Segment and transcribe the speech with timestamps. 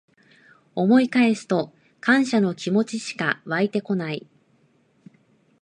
[0.73, 4.25] 思い返すと感謝の気持ちしかわいてこない